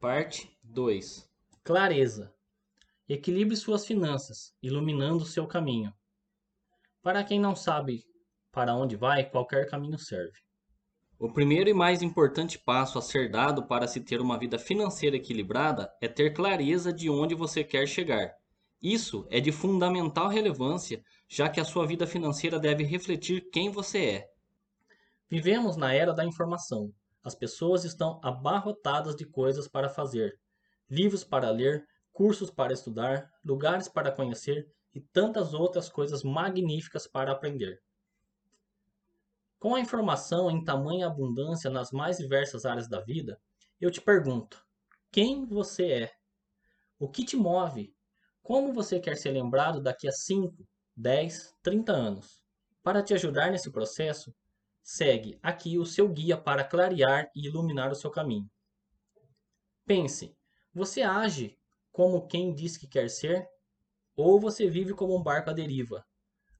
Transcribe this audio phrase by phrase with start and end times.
[0.00, 1.28] Parte 2
[1.62, 2.32] Clareza.
[3.06, 5.92] Equilibre suas finanças, iluminando seu caminho.
[7.02, 8.06] Para quem não sabe
[8.50, 10.38] para onde vai, qualquer caminho serve.
[11.18, 15.16] O primeiro e mais importante passo a ser dado para se ter uma vida financeira
[15.16, 18.34] equilibrada é ter clareza de onde você quer chegar.
[18.82, 23.98] Isso é de fundamental relevância, já que a sua vida financeira deve refletir quem você
[24.06, 24.30] é.
[25.28, 26.90] Vivemos na era da informação.
[27.22, 30.38] As pessoas estão abarrotadas de coisas para fazer,
[30.88, 37.32] livros para ler, cursos para estudar, lugares para conhecer e tantas outras coisas magníficas para
[37.32, 37.82] aprender.
[39.58, 43.38] Com a informação em tamanha abundância nas mais diversas áreas da vida,
[43.80, 44.64] eu te pergunto:
[45.12, 46.12] quem você é?
[46.98, 47.94] O que te move?
[48.42, 52.42] Como você quer ser lembrado daqui a 5, 10, 30 anos?
[52.82, 54.34] Para te ajudar nesse processo,
[54.90, 58.50] segue aqui o seu guia para clarear e iluminar o seu caminho.
[59.86, 60.36] Pense:
[60.74, 61.56] você age
[61.92, 63.48] como quem diz que quer ser?
[64.16, 66.04] Ou você vive como um barco à deriva,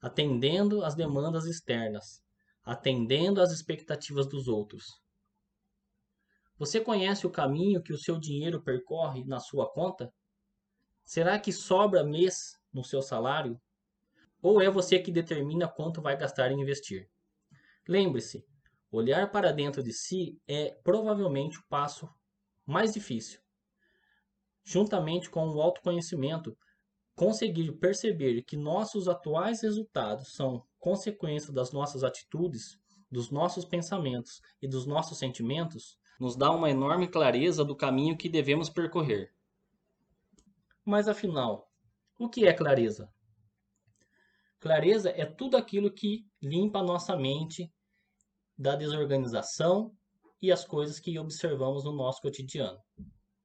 [0.00, 2.22] atendendo às demandas externas,
[2.62, 4.86] atendendo às expectativas dos outros.
[6.56, 10.12] Você conhece o caminho que o seu dinheiro percorre na sua conta?
[11.04, 13.60] Será que sobra mês no seu salário?
[14.40, 17.10] Ou é você que determina quanto vai gastar em investir?
[17.90, 18.46] Lembre-se,
[18.88, 22.08] olhar para dentro de si é provavelmente o passo
[22.64, 23.40] mais difícil.
[24.62, 26.56] Juntamente com o autoconhecimento,
[27.16, 32.78] conseguir perceber que nossos atuais resultados são consequência das nossas atitudes,
[33.10, 38.28] dos nossos pensamentos e dos nossos sentimentos, nos dá uma enorme clareza do caminho que
[38.28, 39.34] devemos percorrer.
[40.84, 41.68] Mas afinal,
[42.16, 43.12] o que é clareza?
[44.60, 47.68] Clareza é tudo aquilo que limpa a nossa mente
[48.60, 49.90] da desorganização
[50.42, 52.78] e as coisas que observamos no nosso cotidiano.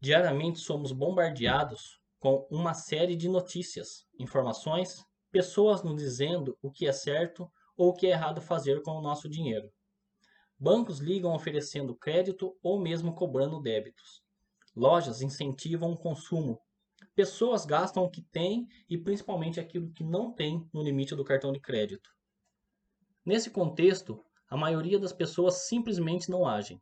[0.00, 6.92] Diariamente somos bombardeados com uma série de notícias, informações pessoas nos dizendo o que é
[6.92, 9.70] certo ou o que é errado fazer com o nosso dinheiro.
[10.58, 14.24] Bancos ligam oferecendo crédito ou mesmo cobrando débitos.
[14.74, 16.58] Lojas incentivam o consumo.
[17.14, 21.52] Pessoas gastam o que têm e principalmente aquilo que não tem no limite do cartão
[21.52, 22.10] de crédito.
[23.24, 26.80] Nesse contexto, a maioria das pessoas simplesmente não agem.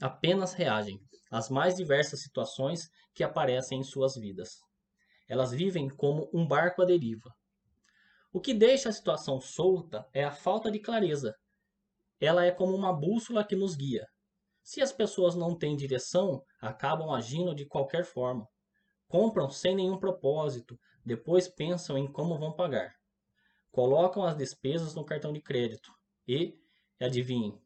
[0.00, 1.00] Apenas reagem
[1.30, 4.60] às mais diversas situações que aparecem em suas vidas.
[5.28, 7.34] Elas vivem como um barco à deriva,
[8.30, 11.34] o que deixa a situação solta é a falta de clareza.
[12.20, 14.06] Ela é como uma bússola que nos guia.
[14.62, 18.46] Se as pessoas não têm direção, acabam agindo de qualquer forma.
[19.08, 22.94] Compram sem nenhum propósito, depois pensam em como vão pagar.
[23.72, 25.90] Colocam as despesas no cartão de crédito
[26.26, 26.60] e,
[27.00, 27.60] adivinhem,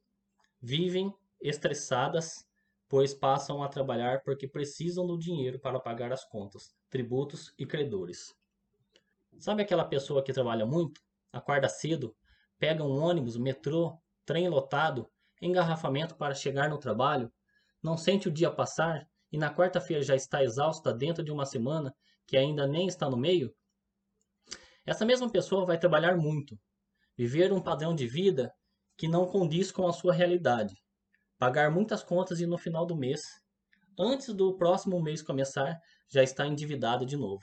[0.61, 2.47] vivem estressadas,
[2.89, 8.35] pois passam a trabalhar porque precisam do dinheiro para pagar as contas, tributos e credores.
[9.39, 11.01] Sabe aquela pessoa que trabalha muito,
[11.33, 12.15] acorda cedo,
[12.59, 15.11] pega um ônibus, metrô, trem lotado,
[15.41, 17.33] engarrafamento para chegar no trabalho,
[17.83, 21.95] não sente o dia passar e na quarta-feira já está exausta dentro de uma semana
[22.27, 23.53] que ainda nem está no meio?
[24.85, 26.59] Essa mesma pessoa vai trabalhar muito,
[27.17, 28.53] viver um padrão de vida
[29.03, 30.81] que não condiz com a sua realidade,
[31.37, 33.25] pagar muitas contas e no final do mês,
[33.99, 35.77] antes do próximo mês começar,
[36.09, 37.43] já está endividado de novo.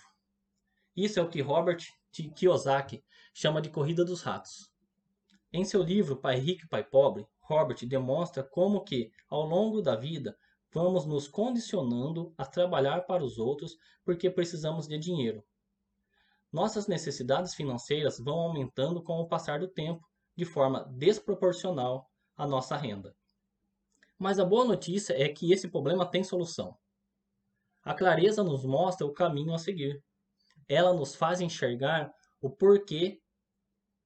[0.95, 1.79] Isso é o que Robert
[2.33, 3.03] Kiyosaki
[3.33, 4.71] chama de corrida dos ratos.
[5.51, 9.97] Em seu livro Pai Rico e Pai Pobre, Robert demonstra como que, ao longo da
[9.97, 10.37] vida,
[10.71, 15.43] vamos nos condicionando a trabalhar para os outros porque precisamos de dinheiro.
[16.53, 20.08] Nossas necessidades financeiras vão aumentando com o passar do tempo,
[20.39, 23.15] de forma desproporcional à nossa renda.
[24.17, 26.75] Mas a boa notícia é que esse problema tem solução.
[27.83, 30.03] A clareza nos mostra o caminho a seguir
[30.69, 33.19] ela nos faz enxergar o porquê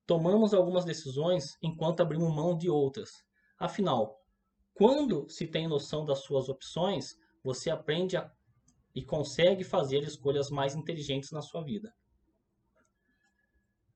[0.07, 3.21] tomamos algumas decisões enquanto abrimos mão de outras.
[3.59, 4.17] Afinal,
[4.73, 8.31] quando se tem noção das suas opções, você aprende a,
[8.95, 11.93] e consegue fazer escolhas mais inteligentes na sua vida.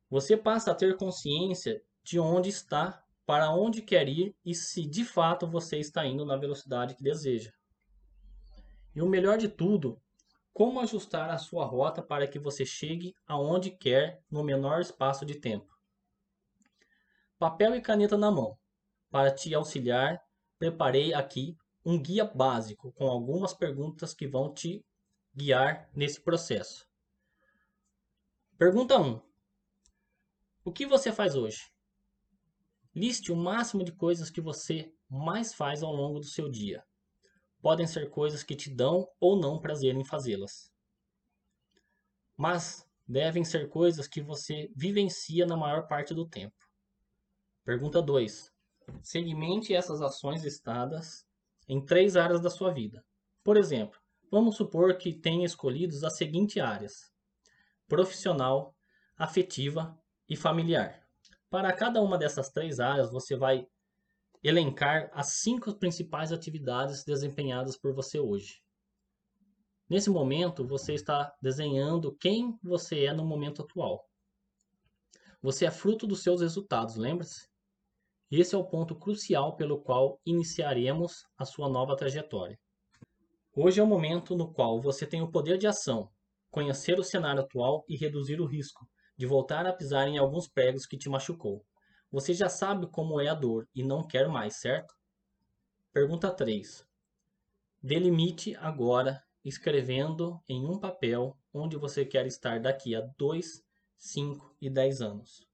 [0.09, 5.03] Você passa a ter consciência de onde está, para onde quer ir e se de
[5.03, 7.51] fato você está indo na velocidade que deseja.
[8.95, 10.01] E o melhor de tudo
[10.53, 15.35] como ajustar a sua rota para que você chegue aonde quer no menor espaço de
[15.35, 15.77] tempo?
[17.37, 18.57] Papel e caneta na mão.
[19.11, 20.23] Para te auxiliar,
[20.57, 24.83] preparei aqui um guia básico com algumas perguntas que vão te
[25.35, 26.87] guiar nesse processo.
[28.57, 29.21] Pergunta 1.
[30.63, 31.76] O que você faz hoje?
[32.97, 36.83] Liste o máximo de coisas que você mais faz ao longo do seu dia.
[37.61, 40.73] podem ser coisas que te dão ou não prazer em fazê-las.
[42.35, 46.55] Mas devem ser coisas que você vivencia na maior parte do tempo.
[47.63, 48.51] Pergunta 2.
[49.03, 51.23] Segmente essas ações listadas
[51.69, 53.05] em três áreas da sua vida.
[53.43, 53.99] Por exemplo,
[54.31, 57.13] vamos supor que tenha escolhido as seguintes áreas:
[57.87, 58.75] profissional,
[59.15, 59.95] afetiva
[60.27, 61.06] e familiar.
[61.49, 63.65] Para cada uma dessas três áreas, você vai
[64.43, 68.61] elencar as cinco principais atividades desempenhadas por você hoje.
[69.89, 74.05] Nesse momento, você está desenhando quem você é no momento atual.
[75.41, 77.47] Você é fruto dos seus resultados, lembre-se?
[78.29, 82.59] Esse é o ponto crucial pelo qual iniciaremos a sua nova trajetória.
[83.55, 86.11] Hoje é o momento no qual você tem o poder de ação,
[86.51, 88.85] conhecer o cenário atual e reduzir o risco
[89.17, 91.65] de voltar a pisar em alguns pregos que te machucou.
[92.11, 94.95] Você já sabe como é a dor e não quer mais, certo?
[95.91, 96.87] Pergunta 3.
[97.81, 103.63] Delimite agora escrevendo em um papel onde você quer estar daqui a 2,
[103.97, 105.47] 5 e 10 anos.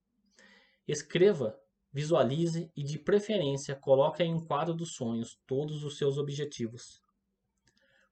[0.88, 1.57] Escreva,
[1.92, 7.01] visualize e de preferência coloque em um quadro dos sonhos todos os seus objetivos.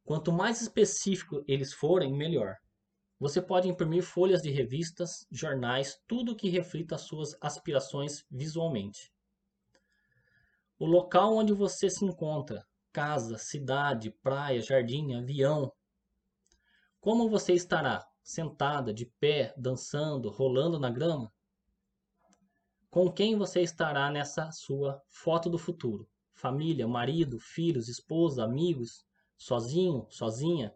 [0.03, 2.57] Quanto mais específico eles forem, melhor.
[3.21, 9.13] Você pode imprimir folhas de revistas, jornais, tudo que reflita suas aspirações visualmente.
[10.79, 15.71] O local onde você se encontra, casa, cidade, praia, jardim, avião.
[17.00, 18.03] Como você estará?
[18.23, 21.31] Sentada, de pé, dançando, rolando na grama?
[22.89, 26.09] Com quem você estará nessa sua foto do futuro?
[26.33, 29.06] Família, marido, filhos, esposa, amigos,
[29.38, 30.75] sozinho, sozinha?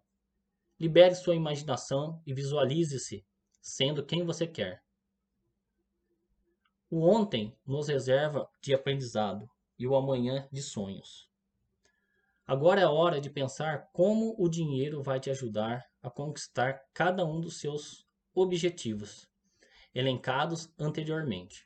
[0.78, 3.26] Libere sua imaginação e visualize-se
[3.62, 4.84] sendo quem você quer.
[6.90, 9.50] O ontem nos reserva de aprendizado
[9.80, 11.30] e o amanhã de sonhos.
[12.46, 17.40] Agora é hora de pensar como o dinheiro vai te ajudar a conquistar cada um
[17.40, 19.30] dos seus objetivos,
[19.94, 21.66] elencados anteriormente.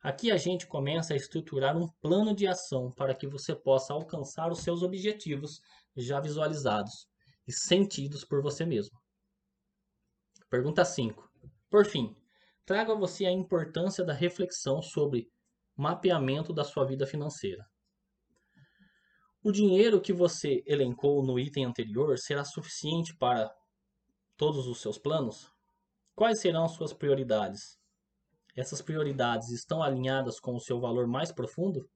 [0.00, 4.52] Aqui a gente começa a estruturar um plano de ação para que você possa alcançar
[4.52, 5.60] os seus objetivos
[5.96, 7.12] já visualizados
[7.46, 8.98] e sentidos por você mesmo.
[10.48, 11.30] Pergunta 5.
[11.68, 12.16] Por fim,
[12.64, 15.30] trago a você a importância da reflexão sobre
[15.76, 17.66] mapeamento da sua vida financeira.
[19.42, 23.54] O dinheiro que você elencou no item anterior será suficiente para
[24.36, 25.50] todos os seus planos?
[26.14, 27.78] Quais serão as suas prioridades?
[28.56, 31.90] Essas prioridades estão alinhadas com o seu valor mais profundo?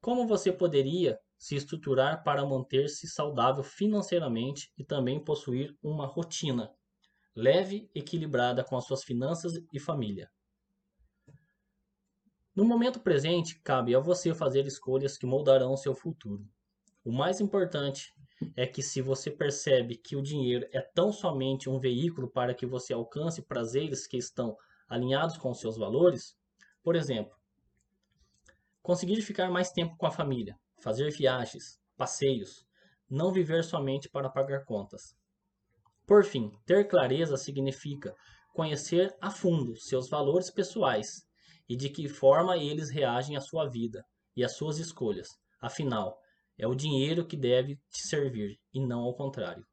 [0.00, 6.74] Como você poderia se estruturar para manter-se saudável financeiramente e também possuir uma rotina
[7.34, 10.30] leve equilibrada com as suas finanças e família.
[12.54, 16.48] No momento presente, cabe a você fazer escolhas que moldarão seu futuro.
[17.04, 18.14] O mais importante
[18.56, 22.64] é que se você percebe que o dinheiro é tão somente um veículo para que
[22.64, 24.56] você alcance prazeres que estão
[24.88, 26.34] alinhados com seus valores,
[26.82, 27.36] por exemplo,
[28.82, 32.66] conseguir ficar mais tempo com a família, fazer viagens, passeios,
[33.08, 35.14] não viver somente para pagar contas.
[36.06, 38.14] Por fim, ter clareza significa
[38.52, 41.26] conhecer a fundo seus valores pessoais
[41.68, 44.04] e de que forma eles reagem à sua vida
[44.36, 45.28] e às suas escolhas.
[45.60, 46.18] Afinal,
[46.58, 49.66] é o dinheiro que deve te servir e não ao contrário.